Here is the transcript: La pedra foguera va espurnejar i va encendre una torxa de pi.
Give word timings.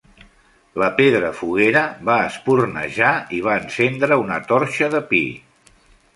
La 0.83 0.87
pedra 1.01 1.29
foguera 1.41 1.83
va 2.07 2.15
espurnejar 2.31 3.13
i 3.41 3.43
va 3.49 3.59
encendre 3.65 4.19
una 4.25 4.41
torxa 4.51 4.91
de 4.97 5.05
pi. 5.15 5.25